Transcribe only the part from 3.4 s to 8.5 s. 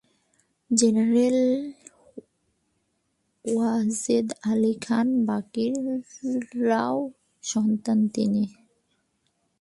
ওয়াজেদ আলী খান বার্কি’র সন্তান তিনি।